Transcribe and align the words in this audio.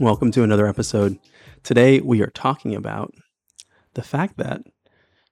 Welcome 0.00 0.30
to 0.32 0.44
another 0.44 0.68
episode. 0.68 1.18
Today, 1.64 1.98
we 1.98 2.22
are 2.22 2.30
talking 2.30 2.72
about 2.72 3.12
the 3.94 4.02
fact 4.02 4.36
that 4.36 4.62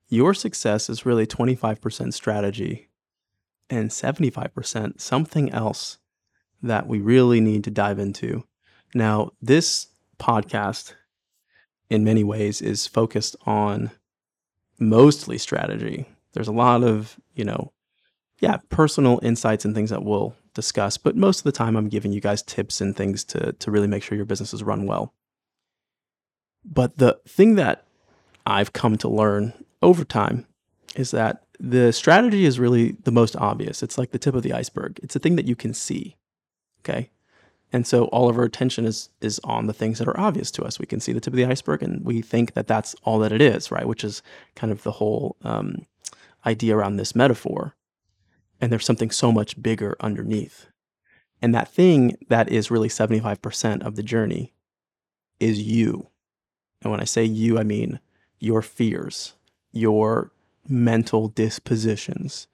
your 0.09 0.34
success 0.34 0.91
is 0.91 1.06
really 1.06 1.25
25% 1.25 2.12
strategy 2.12 2.89
and 3.70 3.91
75% 3.91 5.01
something 5.01 5.52
else 5.52 5.98
that 6.65 6.89
we 6.89 6.98
really 6.98 7.41
need 7.41 7.62
to 7.62 7.70
dive 7.70 8.01
into. 8.01 8.42
Now, 8.92 9.30
this 9.41 9.87
podcast, 10.19 10.95
in 11.89 12.03
many 12.03 12.25
ways, 12.25 12.61
is 12.61 12.89
focused 12.89 13.37
on 13.47 13.92
mostly 14.80 15.39
strategy. 15.39 16.06
There's 16.33 16.48
a 16.48 16.53
lot 16.53 16.83
of, 16.83 17.20
you 17.37 17.45
know, 17.45 17.73
yeah, 18.41 18.56
personal 18.69 19.20
insights 19.23 19.64
and 19.64 19.77
things 19.77 19.91
that 19.91 20.03
we'll 20.03 20.34
discuss, 20.56 20.96
but 20.98 21.15
most 21.16 21.38
of 21.38 21.45
the 21.45 21.52
time 21.52 21.77
I'm 21.77 21.88
giving 21.88 22.12
you 22.12 22.20
guys 22.20 22.42
tips 22.42 22.80
and 22.80 22.97
things 22.97 23.23
to, 23.24 23.52
to 23.52 23.70
really 23.70 23.87
make 23.87 24.02
sure 24.02 24.16
your 24.16 24.27
businesses 24.27 24.64
run 24.64 24.87
well. 24.87 25.14
But 26.64 26.98
the 26.98 27.20
thing 27.28 27.55
that 27.55 27.84
I've 28.44 28.72
come 28.72 28.97
to 28.98 29.08
learn 29.08 29.53
over 29.83 30.05
time 30.05 30.47
is 30.97 31.12
that 31.12 31.44
the 31.61 31.92
strategy 31.92 32.44
is 32.44 32.58
really 32.58 32.97
the 33.05 33.12
most 33.12 33.36
obvious. 33.36 33.83
It's 33.83 33.98
like 33.98 34.11
the 34.11 34.19
tip 34.19 34.34
of 34.34 34.42
the 34.42 34.53
iceberg. 34.53 34.98
It's 35.03 35.14
a 35.14 35.20
thing 35.20 35.36
that 35.36 35.47
you 35.47 35.55
can 35.55 35.72
see. 35.72 36.16
Okay. 36.81 37.11
And 37.72 37.86
so 37.86 38.05
all 38.06 38.28
of 38.28 38.38
our 38.38 38.44
attention 38.44 38.86
is 38.86 39.11
is 39.20 39.41
on 39.44 39.66
the 39.66 39.72
things 39.72 39.98
that 39.98 40.09
are 40.09 40.19
obvious 40.19 40.50
to 40.53 40.64
us. 40.64 40.78
We 40.78 40.86
can 40.86 41.00
see 41.00 41.12
the 41.12 41.20
tip 41.20 41.33
of 41.33 41.36
the 41.36 41.44
iceberg, 41.44 41.83
and 41.83 42.05
we 42.05 42.22
think 42.22 42.55
that 42.55 42.69
that's 42.69 42.94
all 43.03 43.19
that 43.20 43.33
it 43.33 43.42
is, 43.42 43.70
right? 43.70 43.86
Which 43.86 44.05
is 44.05 44.22
kind 44.55 44.72
of 44.72 44.83
the 44.83 44.92
whole 44.92 45.36
um, 45.42 45.84
idea 46.47 46.77
around 46.77 46.97
this 46.97 47.14
metaphor. 47.14 47.75
And 48.61 48.73
there's 48.73 48.87
something 48.87 49.11
so 49.11 49.31
much 49.33 49.61
bigger 49.62 49.97
underneath. 50.01 50.67
And 51.43 51.55
that 51.55 51.69
thing 51.69 52.17
that 52.29 52.49
is 52.49 52.71
really 52.71 52.89
75% 52.89 53.85
of 53.85 53.97
the 53.97 54.03
journey 54.03 54.55
is 55.39 55.61
you. 55.61 56.09
And 56.83 56.91
when 56.91 57.01
I 57.01 57.05
say 57.05 57.25
you, 57.25 57.59
I 57.59 57.62
mean 57.62 58.01
your 58.39 58.62
fears, 58.62 59.34
your 59.73 60.31
mental 60.69 61.29
dispositions, 61.29 62.47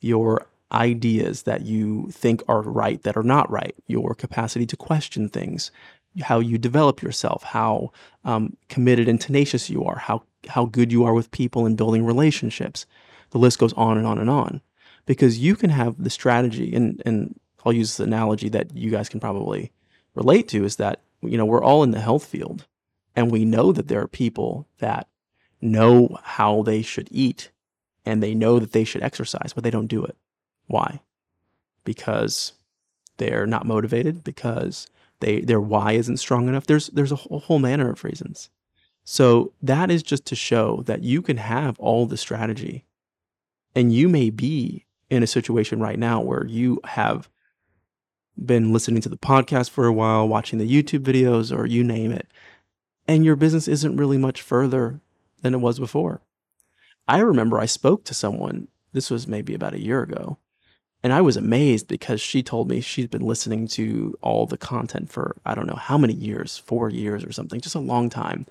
your 0.00 0.46
ideas 0.72 1.42
that 1.42 1.62
you 1.62 2.08
think 2.10 2.42
are 2.48 2.62
right 2.62 3.02
that 3.02 3.16
are 3.16 3.22
not 3.22 3.50
right, 3.50 3.74
your 3.86 4.14
capacity 4.14 4.66
to 4.66 4.76
question 4.76 5.28
things, 5.28 5.70
how 6.22 6.40
you 6.40 6.58
develop 6.58 7.02
yourself, 7.02 7.42
how 7.42 7.90
um, 8.24 8.56
committed 8.68 9.08
and 9.08 9.20
tenacious 9.20 9.70
you 9.70 9.84
are, 9.84 9.96
how 9.96 10.22
how 10.48 10.66
good 10.66 10.92
you 10.92 11.04
are 11.04 11.14
with 11.14 11.30
people 11.30 11.64
and 11.64 11.76
building 11.76 12.04
relationships. 12.04 12.86
The 13.30 13.38
list 13.38 13.58
goes 13.58 13.72
on 13.74 13.96
and 13.96 14.06
on 14.06 14.18
and 14.18 14.28
on, 14.28 14.60
because 15.06 15.38
you 15.38 15.56
can 15.56 15.70
have 15.70 16.02
the 16.02 16.10
strategy, 16.10 16.74
and 16.74 17.02
and 17.04 17.38
I'll 17.64 17.72
use 17.72 17.96
the 17.96 18.04
analogy 18.04 18.48
that 18.50 18.76
you 18.76 18.90
guys 18.90 19.08
can 19.08 19.20
probably 19.20 19.72
relate 20.14 20.48
to 20.48 20.64
is 20.64 20.76
that 20.76 21.00
you 21.22 21.36
know 21.36 21.44
we're 21.44 21.62
all 21.62 21.82
in 21.82 21.90
the 21.90 22.00
health 22.00 22.24
field, 22.24 22.66
and 23.14 23.30
we 23.30 23.44
know 23.44 23.72
that 23.72 23.88
there 23.88 24.00
are 24.00 24.08
people 24.08 24.66
that 24.78 25.08
know 25.60 26.18
how 26.22 26.62
they 26.62 26.82
should 26.82 27.08
eat 27.10 27.50
and 28.04 28.22
they 28.22 28.34
know 28.34 28.58
that 28.58 28.72
they 28.72 28.84
should 28.84 29.02
exercise, 29.02 29.52
but 29.54 29.64
they 29.64 29.70
don't 29.70 29.86
do 29.86 30.04
it. 30.04 30.16
Why? 30.66 31.00
Because 31.84 32.52
they're 33.16 33.46
not 33.46 33.66
motivated, 33.66 34.24
because 34.24 34.88
they 35.20 35.40
their 35.40 35.60
why 35.60 35.92
isn't 35.92 36.18
strong 36.18 36.48
enough. 36.48 36.66
There's 36.66 36.88
there's 36.88 37.12
a 37.12 37.16
whole, 37.16 37.40
whole 37.40 37.58
manner 37.58 37.90
of 37.90 38.04
reasons. 38.04 38.50
So 39.04 39.52
that 39.62 39.90
is 39.90 40.02
just 40.02 40.24
to 40.26 40.34
show 40.34 40.82
that 40.86 41.02
you 41.02 41.20
can 41.20 41.36
have 41.36 41.78
all 41.78 42.06
the 42.06 42.16
strategy. 42.16 42.86
And 43.74 43.92
you 43.92 44.08
may 44.08 44.30
be 44.30 44.86
in 45.10 45.22
a 45.22 45.26
situation 45.26 45.80
right 45.80 45.98
now 45.98 46.20
where 46.20 46.46
you 46.46 46.80
have 46.84 47.28
been 48.42 48.72
listening 48.72 49.00
to 49.02 49.08
the 49.08 49.16
podcast 49.16 49.70
for 49.70 49.86
a 49.86 49.92
while, 49.92 50.26
watching 50.26 50.58
the 50.58 50.70
YouTube 50.70 51.00
videos, 51.00 51.56
or 51.56 51.66
you 51.66 51.84
name 51.84 52.10
it, 52.10 52.26
and 53.06 53.24
your 53.24 53.36
business 53.36 53.68
isn't 53.68 53.96
really 53.96 54.18
much 54.18 54.42
further 54.42 55.00
than 55.42 55.54
it 55.54 55.60
was 55.60 55.78
before. 55.78 56.22
I 57.06 57.18
remember 57.20 57.58
I 57.58 57.66
spoke 57.66 58.04
to 58.04 58.14
someone, 58.14 58.68
this 58.92 59.10
was 59.10 59.28
maybe 59.28 59.54
about 59.54 59.74
a 59.74 59.80
year 59.80 60.02
ago, 60.02 60.38
and 61.02 61.12
I 61.12 61.20
was 61.20 61.36
amazed 61.36 61.86
because 61.86 62.20
she 62.20 62.42
told 62.42 62.70
me 62.70 62.80
she'd 62.80 63.10
been 63.10 63.26
listening 63.26 63.68
to 63.68 64.16
all 64.22 64.46
the 64.46 64.56
content 64.56 65.12
for 65.12 65.36
I 65.44 65.54
don't 65.54 65.66
know 65.66 65.76
how 65.76 65.98
many 65.98 66.14
years, 66.14 66.56
four 66.56 66.88
years 66.88 67.22
or 67.24 67.30
something, 67.30 67.60
just 67.60 67.74
a 67.74 67.80
long 67.80 68.08
time. 68.08 68.46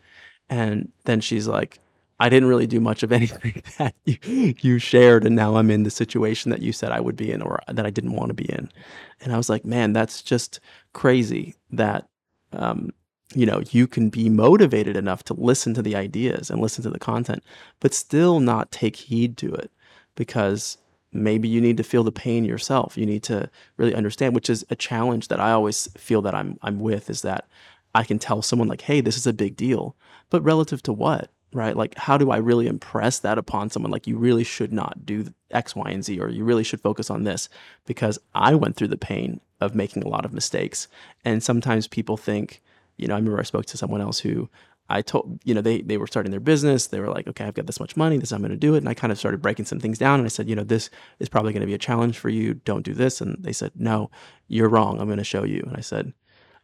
And 0.49 0.91
then 1.05 1.19
she's 1.19 1.47
like, 1.47 1.79
I 2.19 2.29
didn't 2.29 2.49
really 2.49 2.67
do 2.67 2.79
much 2.79 3.03
of 3.03 3.11
anything 3.19 3.61
that 3.77 3.95
you, 4.05 4.55
you 4.61 4.79
shared. 4.79 5.25
And 5.25 5.35
now 5.35 5.55
I'm 5.55 5.71
in 5.71 5.83
the 5.83 5.91
situation 5.91 6.51
that 6.51 6.61
you 6.61 6.71
said 6.71 6.91
I 6.91 6.99
would 6.99 7.15
be 7.15 7.31
in 7.31 7.41
or 7.41 7.59
that 7.67 7.85
I 7.85 7.89
didn't 7.89 8.13
want 8.13 8.29
to 8.29 8.33
be 8.33 8.45
in. 8.45 8.69
And 9.21 9.33
I 9.33 9.37
was 9.37 9.49
like, 9.49 9.65
man, 9.65 9.93
that's 9.93 10.21
just 10.21 10.59
crazy 10.93 11.55
that 11.71 12.07
um, 12.51 12.91
you 13.35 13.45
know, 13.45 13.61
you 13.71 13.87
can 13.87 14.09
be 14.09 14.29
motivated 14.29 14.95
enough 14.95 15.23
to 15.23 15.33
listen 15.33 15.73
to 15.73 15.81
the 15.81 15.95
ideas 15.95 16.49
and 16.49 16.61
listen 16.61 16.83
to 16.83 16.89
the 16.89 16.99
content, 16.99 17.43
but 17.79 17.93
still 17.93 18.39
not 18.39 18.71
take 18.71 18.95
heed 18.95 19.37
to 19.37 19.53
it 19.53 19.71
because 20.15 20.77
maybe 21.11 21.47
you 21.47 21.61
need 21.61 21.77
to 21.77 21.83
feel 21.83 22.03
the 22.03 22.11
pain 22.11 22.45
yourself. 22.45 22.97
You 22.97 23.05
need 23.05 23.23
to 23.23 23.49
really 23.77 23.95
understand, 23.95 24.35
which 24.35 24.49
is 24.49 24.65
a 24.69 24.75
challenge 24.75 25.27
that 25.29 25.39
I 25.39 25.51
always 25.51 25.87
feel 25.97 26.21
that 26.23 26.35
I'm 26.35 26.57
I'm 26.61 26.79
with 26.79 27.09
is 27.09 27.21
that 27.23 27.47
I 27.95 28.03
can 28.03 28.19
tell 28.19 28.41
someone 28.41 28.67
like, 28.67 28.81
"Hey, 28.81 29.01
this 29.01 29.17
is 29.17 29.27
a 29.27 29.33
big 29.33 29.55
deal." 29.55 29.95
But 30.29 30.43
relative 30.43 30.81
to 30.83 30.93
what? 30.93 31.29
Right? 31.53 31.75
Like 31.75 31.95
how 31.95 32.17
do 32.17 32.31
I 32.31 32.37
really 32.37 32.67
impress 32.67 33.19
that 33.19 33.37
upon 33.37 33.69
someone 33.69 33.91
like 33.91 34.07
you 34.07 34.17
really 34.17 34.43
should 34.43 34.73
not 34.73 35.05
do 35.05 35.33
X, 35.51 35.75
Y, 35.75 35.89
and 35.89 36.03
Z 36.03 36.19
or 36.19 36.29
you 36.29 36.43
really 36.43 36.63
should 36.63 36.81
focus 36.81 37.09
on 37.09 37.23
this 37.23 37.49
because 37.85 38.19
I 38.33 38.55
went 38.55 38.75
through 38.75 38.87
the 38.89 38.97
pain 38.97 39.39
of 39.61 39.75
making 39.75 40.03
a 40.03 40.09
lot 40.09 40.25
of 40.25 40.33
mistakes. 40.33 40.87
And 41.23 41.43
sometimes 41.43 41.87
people 41.87 42.17
think 42.17 42.61
you 42.97 43.07
know, 43.07 43.15
I 43.15 43.17
remember 43.17 43.39
I 43.39 43.43
spoke 43.43 43.65
to 43.67 43.77
someone 43.77 44.01
else 44.01 44.19
who 44.19 44.49
I 44.89 45.01
told, 45.01 45.39
you 45.43 45.53
know, 45.53 45.61
they 45.61 45.81
they 45.81 45.97
were 45.97 46.07
starting 46.07 46.31
their 46.31 46.39
business. 46.39 46.87
They 46.87 46.99
were 46.99 47.09
like, 47.09 47.27
okay, 47.27 47.45
I've 47.45 47.53
got 47.53 47.67
this 47.67 47.79
much 47.79 47.95
money. 47.95 48.17
This 48.17 48.31
I'm 48.31 48.41
going 48.41 48.51
to 48.51 48.57
do 48.57 48.75
it. 48.75 48.79
And 48.79 48.89
I 48.89 48.93
kind 48.93 49.11
of 49.11 49.17
started 49.17 49.41
breaking 49.41 49.65
some 49.65 49.79
things 49.79 49.97
down. 49.97 50.19
And 50.19 50.25
I 50.25 50.29
said, 50.29 50.49
you 50.49 50.55
know, 50.55 50.63
this 50.63 50.89
is 51.19 51.29
probably 51.29 51.53
going 51.53 51.61
to 51.61 51.67
be 51.67 51.73
a 51.73 51.79
challenge 51.79 52.17
for 52.17 52.29
you. 52.29 52.55
Don't 52.55 52.85
do 52.85 52.93
this. 52.93 53.21
And 53.21 53.37
they 53.39 53.53
said, 53.53 53.71
no, 53.75 54.11
you're 54.47 54.69
wrong. 54.69 54.99
I'm 54.99 55.07
going 55.07 55.17
to 55.17 55.23
show 55.23 55.43
you. 55.43 55.63
And 55.65 55.77
I 55.77 55.81
said, 55.81 56.13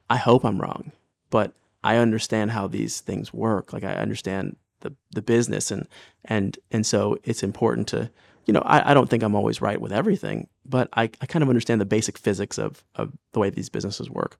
I 0.10 0.18
hope 0.18 0.44
I'm 0.44 0.60
wrong, 0.60 0.92
but 1.30 1.54
I 1.84 1.98
understand 1.98 2.52
how 2.52 2.68
these 2.68 3.00
things 3.00 3.34
work. 3.34 3.72
Like 3.74 3.84
I 3.84 3.94
understand 3.94 4.58
the 4.82 4.94
the 5.12 5.22
business 5.22 5.72
and 5.72 5.88
and 6.26 6.58
and 6.72 6.86
so 6.86 7.18
it's 7.24 7.44
important 7.44 7.88
to 7.90 8.10
you 8.46 8.54
know 8.54 8.62
I, 8.62 8.92
I 8.92 8.94
don't 8.94 9.10
think 9.10 9.24
I'm 9.24 9.36
always 9.36 9.62
right 9.62 9.80
with 9.80 9.92
everything, 9.92 10.48
but 10.66 10.90
I, 10.94 11.04
I 11.22 11.26
kind 11.26 11.44
of 11.44 11.50
understand 11.50 11.82
the 11.82 11.86
basic 11.86 12.18
physics 12.18 12.58
of 12.58 12.84
of 12.96 13.12
the 13.34 13.40
way 13.40 13.50
these 13.50 13.70
businesses 13.70 14.10
work. 14.10 14.38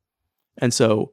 And 0.58 0.74
so 0.74 1.12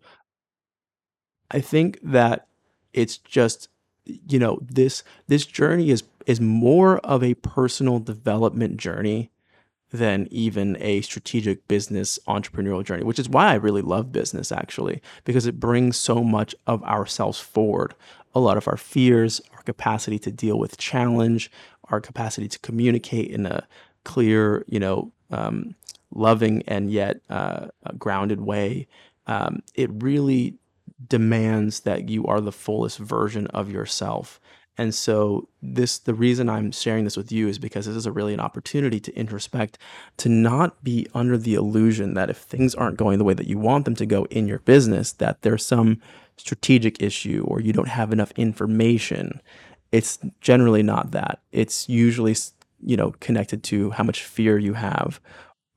I 1.50 1.60
think 1.60 1.98
that 2.02 2.46
it's 2.92 3.18
just 3.18 3.68
you 4.04 4.38
know 4.38 4.58
this 4.62 5.02
this 5.26 5.46
journey 5.46 5.90
is 5.90 6.04
is 6.26 6.40
more 6.40 6.98
of 6.98 7.22
a 7.22 7.34
personal 7.34 7.98
development 7.98 8.76
journey 8.76 9.30
than 9.90 10.26
even 10.30 10.76
a 10.80 11.00
strategic 11.02 11.66
business 11.68 12.18
entrepreneurial 12.26 12.84
journey, 12.84 13.04
which 13.04 13.18
is 13.18 13.28
why 13.28 13.52
I 13.52 13.54
really 13.54 13.82
love 13.82 14.12
business 14.12 14.50
actually, 14.50 15.00
because 15.24 15.46
it 15.46 15.60
brings 15.60 15.96
so 15.96 16.24
much 16.24 16.54
of 16.66 16.82
ourselves 16.82 17.38
forward. 17.38 17.94
A 18.36 18.40
lot 18.40 18.56
of 18.56 18.68
our 18.68 18.76
fears, 18.76 19.40
our 19.54 19.62
capacity 19.62 20.18
to 20.20 20.30
deal 20.30 20.58
with 20.58 20.76
challenge, 20.76 21.50
our 21.90 22.00
capacity 22.00 22.48
to 22.48 22.58
communicate 22.58 23.30
in 23.30 23.46
a 23.46 23.66
clear, 24.04 24.64
you 24.68 24.78
know, 24.78 25.10
um, 25.30 25.74
loving 26.14 26.62
and 26.66 26.90
yet 26.90 27.20
uh, 27.30 27.66
grounded 27.98 28.40
way. 28.40 28.86
Um, 29.26 29.62
it 29.74 29.90
really 29.92 30.58
demands 31.08 31.80
that 31.80 32.08
you 32.08 32.26
are 32.26 32.40
the 32.40 32.52
fullest 32.52 32.98
version 32.98 33.46
of 33.48 33.70
yourself. 33.70 34.40
And 34.78 34.94
so 34.94 35.48
this 35.62 35.98
the 35.98 36.14
reason 36.14 36.48
I'm 36.48 36.70
sharing 36.70 37.04
this 37.04 37.16
with 37.16 37.32
you 37.32 37.48
is 37.48 37.58
because 37.58 37.86
this 37.86 37.96
is 37.96 38.06
a 38.06 38.12
really 38.12 38.34
an 38.34 38.40
opportunity 38.40 39.00
to 39.00 39.12
introspect, 39.12 39.78
to 40.18 40.28
not 40.28 40.84
be 40.84 41.06
under 41.14 41.38
the 41.38 41.54
illusion 41.54 42.14
that 42.14 42.30
if 42.30 42.36
things 42.36 42.74
aren't 42.74 42.98
going 42.98 43.18
the 43.18 43.24
way 43.24 43.34
that 43.34 43.46
you 43.46 43.58
want 43.58 43.84
them 43.86 43.94
to 43.96 44.06
go 44.06 44.26
in 44.26 44.46
your 44.46 44.58
business, 44.60 45.12
that 45.12 45.42
there's 45.42 45.64
some 45.64 46.00
strategic 46.36 47.02
issue 47.02 47.44
or 47.46 47.60
you 47.60 47.72
don't 47.72 47.88
have 47.88 48.12
enough 48.12 48.32
information. 48.32 49.40
It's 49.92 50.18
generally 50.40 50.82
not 50.82 51.12
that. 51.12 51.40
It's 51.52 51.88
usually 51.88 52.36
you 52.80 52.96
know 52.96 53.12
connected 53.20 53.62
to 53.64 53.90
how 53.90 54.04
much 54.04 54.22
fear 54.22 54.58
you 54.58 54.74
have 54.74 55.20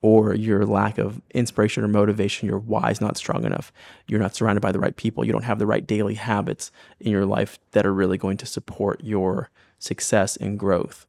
or 0.02 0.34
your 0.34 0.64
lack 0.64 0.96
of 0.98 1.20
inspiration 1.34 1.84
or 1.84 1.88
motivation, 1.88 2.48
your 2.48 2.58
why 2.58 2.90
is 2.90 3.00
not 3.00 3.18
strong 3.18 3.44
enough. 3.44 3.70
You're 4.06 4.20
not 4.20 4.34
surrounded 4.34 4.62
by 4.62 4.72
the 4.72 4.78
right 4.78 4.96
people. 4.96 5.24
You 5.24 5.32
don't 5.32 5.44
have 5.44 5.58
the 5.58 5.66
right 5.66 5.86
daily 5.86 6.14
habits 6.14 6.72
in 6.98 7.12
your 7.12 7.26
life 7.26 7.58
that 7.72 7.84
are 7.84 7.92
really 7.92 8.16
going 8.16 8.38
to 8.38 8.46
support 8.46 9.02
your 9.04 9.50
success 9.78 10.36
and 10.36 10.58
growth. 10.58 11.06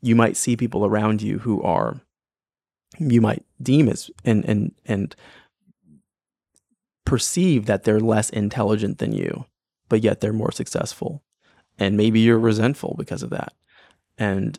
You 0.00 0.14
might 0.14 0.36
see 0.36 0.56
people 0.56 0.86
around 0.86 1.20
you 1.20 1.40
who 1.40 1.60
are 1.62 2.00
you 2.98 3.20
might 3.20 3.44
deem 3.62 3.88
as 3.88 4.10
and 4.24 4.44
and 4.44 4.74
and 4.86 5.14
perceive 7.08 7.64
that 7.64 7.84
they're 7.84 8.00
less 8.00 8.28
intelligent 8.28 8.98
than 8.98 9.12
you, 9.12 9.46
but 9.88 10.02
yet 10.02 10.20
they're 10.20 10.30
more 10.30 10.52
successful. 10.52 11.22
And 11.78 11.96
maybe 11.96 12.20
you're 12.20 12.38
resentful 12.38 12.96
because 12.98 13.22
of 13.22 13.30
that. 13.30 13.54
And 14.18 14.58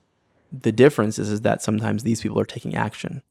the 0.52 0.72
difference 0.72 1.20
is, 1.20 1.30
is 1.30 1.42
that 1.42 1.62
sometimes 1.62 2.02
these 2.02 2.22
people 2.22 2.40
are 2.40 2.46
taking 2.46 2.76
action 2.76 3.22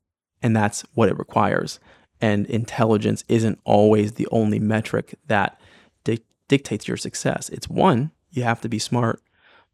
and 0.41 0.55
that's 0.55 0.83
what 0.95 1.09
it 1.09 1.19
requires. 1.19 1.81
And 2.21 2.47
intelligence 2.47 3.25
isn't 3.27 3.59
always 3.65 4.13
the 4.13 4.29
only 4.31 4.61
metric 4.61 5.17
that 5.27 5.61
di- 6.05 6.23
dictates 6.47 6.87
your 6.87 6.97
success. 6.97 7.49
It's 7.49 7.69
one, 7.69 8.13
you 8.31 8.45
have 8.45 8.61
to 8.61 8.69
be 8.69 8.79
smart, 8.79 9.21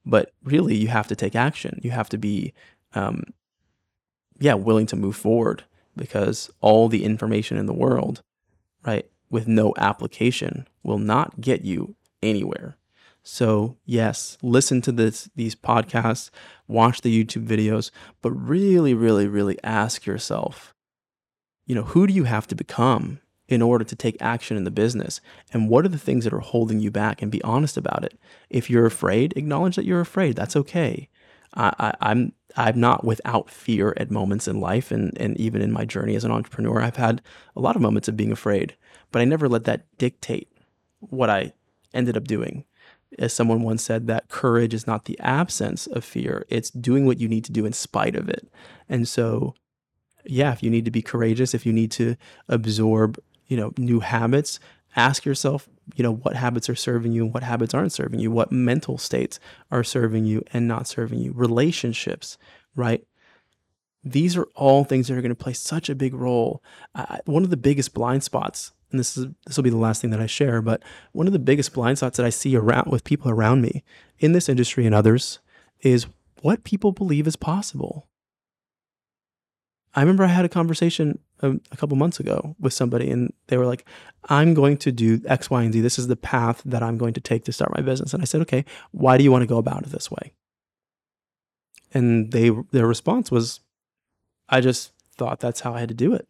but 0.07 0.33
really 0.43 0.75
you 0.75 0.89
have 0.89 1.09
to 1.09 1.17
take 1.17 1.37
action. 1.37 1.81
You 1.83 1.91
have 1.91 2.09
to 2.11 2.19
be, 2.19 2.55
um, 2.95 3.25
yeah, 4.39 4.55
willing 4.55 4.87
to 4.87 4.97
move 4.97 5.17
forward 5.17 5.65
because 5.95 6.51
all 6.63 6.89
the 6.89 7.05
information 7.05 7.59
in 7.59 7.67
the 7.67 7.75
world, 7.75 8.23
right, 8.87 9.07
with 9.35 9.49
no 9.49 9.75
application 9.79 10.65
will 10.85 10.97
not 10.97 11.41
get 11.41 11.65
you 11.65 11.97
anywhere. 12.23 12.77
So, 13.25 13.79
yes, 13.85 14.39
listen 14.43 14.81
to 14.83 14.93
this 14.93 15.29
these 15.35 15.57
podcasts, 15.57 16.31
watch 16.69 17.01
the 17.01 17.13
YouTube 17.13 17.45
videos, 17.45 17.91
but 18.23 18.31
really 18.31 18.95
really 18.95 19.27
really 19.27 19.59
ask 19.65 20.07
yourself, 20.07 20.73
you 21.67 21.75
know, 21.75 21.83
who 21.83 22.07
do 22.07 22.13
you 22.13 22.25
have 22.25 22.47
to 22.47 22.55
become 22.55 23.19
in 23.49 23.61
order 23.61 23.85
to 23.85 23.97
take 23.97 24.17
action 24.23 24.57
in 24.57 24.63
the 24.63 24.71
business? 24.71 25.21
And 25.53 25.69
what 25.69 25.85
are 25.85 25.89
the 25.89 25.99
things 25.99 26.23
that 26.23 26.33
are 26.33 26.39
holding 26.39 26.79
you 26.79 26.93
back 26.93 27.21
and 27.21 27.33
be 27.33 27.43
honest 27.43 27.77
about 27.77 28.05
it. 28.05 28.17
If 28.49 28.71
you're 28.71 28.87
afraid, 28.87 29.37
acknowledge 29.37 29.75
that 29.75 29.85
you're 29.85 30.01
afraid. 30.01 30.37
That's 30.37 30.55
okay. 30.55 31.09
I, 31.55 31.75
I, 31.79 31.95
I'm 32.01 32.33
I'm 32.57 32.79
not 32.79 33.05
without 33.05 33.51
fear 33.51 33.95
at 33.97 34.13
moments 34.13 34.47
in 34.47 34.61
life 34.61 34.93
and, 34.93 35.17
and 35.19 35.37
even 35.39 35.61
in 35.61 35.73
my 35.73 35.85
journey 35.85 36.15
as 36.15 36.25
an 36.25 36.31
entrepreneur. 36.31 36.81
I've 36.81 36.97
had 36.97 37.21
a 37.57 37.61
lot 37.61 37.75
of 37.75 37.83
moments 37.83 38.07
of 38.07 38.17
being 38.17 38.31
afraid, 38.31 38.77
but 39.11 39.21
I 39.21 39.25
never 39.25 39.49
let 39.49 39.65
that 39.65 39.87
dictate 39.99 40.53
what 41.01 41.31
I 41.31 41.53
ended 41.93 42.17
up 42.17 42.25
doing 42.25 42.65
as 43.19 43.33
someone 43.33 43.63
once 43.63 43.83
said, 43.83 44.07
that 44.07 44.29
courage 44.29 44.75
is 44.75 44.87
not 44.87 45.05
the 45.05 45.19
absence 45.21 45.87
of 45.87 46.05
fear, 46.05 46.45
it's 46.49 46.71
doing 46.71 47.07
what 47.07 47.21
you 47.21 47.29
need 47.29 47.45
to 47.45 47.53
do 47.53 47.67
in 47.67 47.73
spite 47.73 48.17
of 48.17 48.29
it. 48.29 48.49
And 48.89 49.07
so, 49.07 49.55
yeah, 50.25 50.53
if 50.53 50.63
you 50.63 50.71
need 50.71 50.85
to 50.85 50.91
be 50.91 51.03
courageous, 51.03 51.55
if 51.55 51.67
you 51.67 51.73
need 51.73 51.91
to 51.93 52.17
absorb, 52.49 53.19
you 53.47 53.57
know, 53.57 53.73
new 53.77 54.01
habits, 54.01 54.59
ask 54.97 55.25
yourself, 55.25 55.69
you 55.97 56.03
know, 56.03 56.13
what 56.13 56.37
habits 56.37 56.69
are 56.69 56.75
serving 56.75 57.13
you 57.13 57.25
and 57.25 57.35
what 57.35 57.43
habits 57.43 57.75
aren't 57.75 57.93
serving 57.93 58.21
you, 58.21 58.31
what 58.31 58.53
mental 58.53 58.99
states 58.99 59.39
are 59.71 59.85
serving 59.85 60.25
you 60.25 60.43
and 60.53 60.69
not 60.69 60.87
serving 60.87 61.19
you, 61.19 61.33
relationships, 61.33 62.39
right? 62.75 63.05
These 64.03 64.37
are 64.37 64.47
all 64.55 64.85
things 64.85 65.09
that 65.09 65.17
are 65.17 65.23
going 65.23 65.31
to 65.31 65.35
play 65.35 65.55
such 65.55 65.89
a 65.89 65.95
big 65.95 66.15
role. 66.15 66.63
Uh, 66.95 67.19
one 67.25 67.43
of 67.43 67.51
the 67.51 67.57
biggest 67.57 67.95
blind 67.95 68.23
spots 68.23 68.73
and 68.95 69.01
this 69.01 69.17
is 69.17 69.27
this 69.45 69.57
will 69.57 69.65
be 69.65 69.71
the 69.71 69.77
last 69.77 70.01
thing 70.01 70.11
that 70.11 70.21
I 70.21 70.27
share, 70.27 70.63
but 70.63 70.81
one 71.11 71.27
of 71.27 71.33
the 71.33 71.41
biggest 71.41 71.73
blind 71.73 71.99
spots 71.99 72.17
that 72.17 72.25
I 72.25 72.31
see 72.31 72.55
around 72.55 72.93
with 72.93 73.03
people 73.03 73.29
around 73.29 73.61
me 73.61 73.83
in 74.21 74.31
this 74.31 74.49
industry 74.49 74.87
and 74.87 74.95
others 74.95 75.41
is 75.81 76.07
what 76.43 76.63
people 76.63 76.93
believe 76.93 77.27
is 77.27 77.35
possible. 77.35 78.07
I 79.97 80.01
remember 80.01 80.23
I 80.23 80.29
had 80.29 80.45
a 80.45 80.49
conversation 80.49 81.19
a, 81.41 81.53
a 81.71 81.77
couple 81.77 81.97
months 81.97 82.21
ago 82.21 82.57
with 82.59 82.73
somebody, 82.73 83.11
and 83.11 83.33
they 83.49 83.57
were 83.57 83.67
like, 83.67 83.87
"I'm 84.29 84.55
going 84.55 84.77
to 84.79 84.93
do 84.93 85.21
X, 85.27 85.51
Y, 85.51 85.63
and 85.63 85.73
Z. 85.73 85.81
This 85.81 85.99
is 85.99 86.09
the 86.09 86.17
path 86.17 86.63
that 86.65 86.83
I'm 86.83 86.99
going 86.99 87.15
to 87.15 87.21
take 87.21 87.45
to 87.45 87.53
start 87.53 87.75
my 87.75 87.83
business." 87.83 88.13
And 88.13 88.23
I 88.23 88.27
said, 88.27 88.41
"Okay, 88.43 88.65
why 88.93 89.19
do 89.19 89.25
you 89.25 89.33
want 89.33 89.43
to 89.43 89.47
go 89.47 89.59
about 89.59 89.83
it 89.85 89.91
this 89.91 90.11
way?" 90.11 90.33
And 91.93 92.33
they 92.33 92.51
their 92.73 92.87
response 92.87 93.31
was, 93.31 93.61
"I 94.49 94.61
just 94.61 94.93
thought 95.17 95.41
that's 95.41 95.61
how 95.61 95.75
I 95.75 95.81
had 95.81 95.89
to 95.89 95.95
do 95.95 96.15
it." 96.15 96.29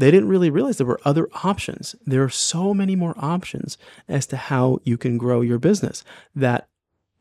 they 0.00 0.10
didn't 0.10 0.28
really 0.28 0.50
realize 0.50 0.78
there 0.78 0.86
were 0.86 1.00
other 1.04 1.28
options. 1.44 1.94
There 2.06 2.22
are 2.22 2.30
so 2.30 2.72
many 2.72 2.96
more 2.96 3.14
options 3.18 3.76
as 4.08 4.26
to 4.28 4.36
how 4.36 4.80
you 4.84 4.96
can 4.96 5.18
grow 5.18 5.42
your 5.42 5.58
business 5.58 6.04
that 6.34 6.68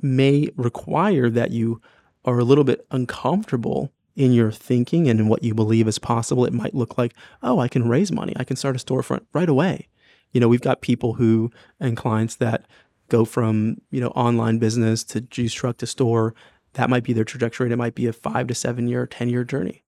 may 0.01 0.50
require 0.56 1.30
that 1.30 1.51
you 1.51 1.81
are 2.24 2.39
a 2.39 2.44
little 2.44 2.63
bit 2.63 2.86
uncomfortable 2.89 3.91
in 4.16 4.34
your 4.34 4.52
thinking 4.52 5.10
and 5.10 5.20
in 5.20 5.28
what 5.28 5.44
you 5.44 5.54
believe 5.54 5.88
is 5.88 6.00
possible. 6.00 6.46
It 6.46 6.54
might 6.54 6.76
look 6.76 6.98
like, 6.98 7.14
oh, 7.42 7.60
I 7.60 7.68
can 7.68 7.88
raise 7.88 8.12
money. 8.12 8.34
I 8.36 8.44
can 8.44 8.56
start 8.56 8.76
a 8.76 8.80
storefront 8.80 9.26
right 9.34 9.50
away. 9.50 9.88
You 10.32 10.40
know, 10.40 10.48
we've 10.48 10.62
got 10.62 10.82
people 10.82 11.14
who 11.14 11.52
and 11.80 11.98
clients 11.98 12.36
that 12.36 12.66
go 13.08 13.26
from, 13.26 13.78
you 13.90 14.00
know, 14.00 14.10
online 14.10 14.60
business 14.60 15.04
to 15.06 15.22
juice 15.22 15.54
truck 15.54 15.78
to 15.78 15.88
store. 15.88 16.36
That 16.74 16.90
might 16.90 17.04
be 17.04 17.14
their 17.14 17.24
trajectory. 17.24 17.66
And 17.66 17.74
it 17.74 17.78
might 17.78 17.96
be 17.96 18.08
a 18.08 18.14
five 18.14 18.48
to 18.48 18.56
seven 18.56 18.88
year, 18.88 19.08
10 19.08 19.30
year 19.30 19.44
journey, 19.44 19.84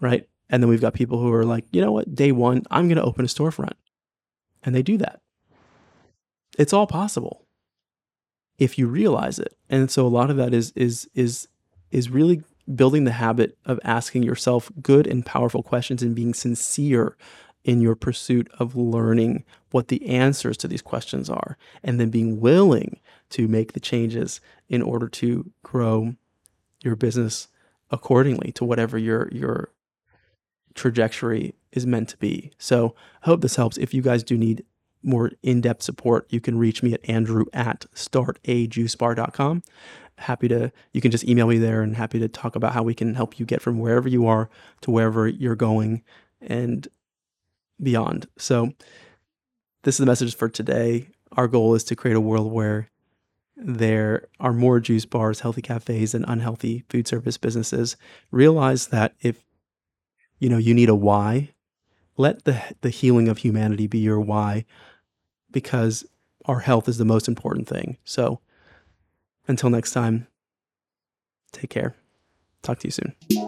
right? 0.00 0.28
And 0.50 0.62
then 0.62 0.68
we've 0.68 0.80
got 0.80 0.94
people 0.94 1.18
who 1.20 1.32
are 1.32 1.44
like, 1.44 1.64
you 1.70 1.80
know 1.80 1.92
what, 1.92 2.14
day 2.14 2.32
one, 2.32 2.62
I'm 2.70 2.88
going 2.88 2.96
to 2.96 3.04
open 3.04 3.24
a 3.24 3.28
storefront. 3.28 3.74
And 4.62 4.74
they 4.74 4.82
do 4.82 4.96
that. 4.98 5.20
It's 6.58 6.72
all 6.72 6.86
possible 6.86 7.46
if 8.58 8.78
you 8.78 8.88
realize 8.88 9.38
it. 9.38 9.56
And 9.70 9.90
so 9.90 10.06
a 10.06 10.08
lot 10.08 10.30
of 10.30 10.36
that 10.36 10.52
is 10.52 10.72
is 10.72 11.08
is 11.14 11.48
is 11.90 12.10
really 12.10 12.42
building 12.74 13.04
the 13.04 13.12
habit 13.12 13.56
of 13.64 13.80
asking 13.84 14.22
yourself 14.22 14.70
good 14.82 15.06
and 15.06 15.24
powerful 15.24 15.62
questions 15.62 16.02
and 16.02 16.14
being 16.14 16.34
sincere 16.34 17.16
in 17.64 17.80
your 17.80 17.94
pursuit 17.94 18.48
of 18.58 18.76
learning 18.76 19.44
what 19.70 19.88
the 19.88 20.06
answers 20.06 20.56
to 20.56 20.68
these 20.68 20.82
questions 20.82 21.28
are 21.28 21.56
and 21.82 22.00
then 22.00 22.10
being 22.10 22.40
willing 22.40 23.00
to 23.30 23.48
make 23.48 23.72
the 23.72 23.80
changes 23.80 24.40
in 24.68 24.80
order 24.80 25.08
to 25.08 25.50
grow 25.62 26.14
your 26.82 26.96
business 26.96 27.48
accordingly 27.90 28.52
to 28.52 28.64
whatever 28.64 28.96
your 28.96 29.28
your 29.32 29.70
trajectory 30.74 31.54
is 31.72 31.86
meant 31.86 32.08
to 32.08 32.16
be. 32.18 32.52
So 32.56 32.94
I 33.22 33.26
hope 33.26 33.40
this 33.40 33.56
helps. 33.56 33.76
If 33.76 33.92
you 33.92 34.00
guys 34.00 34.22
do 34.22 34.38
need 34.38 34.64
more 35.02 35.32
in-depth 35.42 35.82
support, 35.82 36.26
you 36.30 36.40
can 36.40 36.58
reach 36.58 36.82
me 36.82 36.92
at 36.92 37.08
andrew 37.08 37.44
at 37.52 37.86
startajuicebar.com. 37.94 39.62
Happy 40.18 40.48
to, 40.48 40.72
you 40.92 41.00
can 41.00 41.10
just 41.10 41.24
email 41.24 41.46
me 41.46 41.58
there 41.58 41.82
and 41.82 41.96
happy 41.96 42.18
to 42.18 42.28
talk 42.28 42.56
about 42.56 42.72
how 42.72 42.82
we 42.82 42.94
can 42.94 43.14
help 43.14 43.38
you 43.38 43.46
get 43.46 43.62
from 43.62 43.78
wherever 43.78 44.08
you 44.08 44.26
are 44.26 44.50
to 44.80 44.90
wherever 44.90 45.28
you're 45.28 45.54
going 45.54 46.02
and 46.40 46.88
beyond. 47.80 48.26
So 48.36 48.72
this 49.82 49.94
is 49.94 49.98
the 49.98 50.06
message 50.06 50.34
for 50.34 50.48
today. 50.48 51.08
Our 51.32 51.46
goal 51.46 51.74
is 51.74 51.84
to 51.84 51.96
create 51.96 52.16
a 52.16 52.20
world 52.20 52.50
where 52.50 52.90
there 53.56 54.28
are 54.40 54.52
more 54.52 54.80
juice 54.80 55.04
bars, 55.04 55.40
healthy 55.40 55.62
cafes, 55.62 56.14
and 56.14 56.24
unhealthy 56.28 56.84
food 56.88 57.06
service 57.06 57.38
businesses. 57.38 57.96
Realize 58.30 58.88
that 58.88 59.14
if 59.20 59.44
you 60.38 60.48
know, 60.48 60.58
you 60.58 60.74
need 60.74 60.88
a 60.88 60.94
why. 60.94 61.50
Let 62.18 62.44
the 62.44 62.60
the 62.82 62.90
healing 62.90 63.28
of 63.28 63.38
humanity 63.38 63.86
be 63.86 63.98
your 63.98 64.20
why 64.20 64.66
because 65.50 66.04
our 66.44 66.60
health 66.60 66.88
is 66.88 66.98
the 66.98 67.04
most 67.04 67.28
important 67.28 67.66
thing. 67.68 67.96
So 68.04 68.40
until 69.46 69.70
next 69.70 69.92
time, 69.92 70.26
take 71.52 71.70
care. 71.70 71.94
Talk 72.62 72.80
to 72.80 72.88
you 72.88 72.92
soon. 72.92 73.47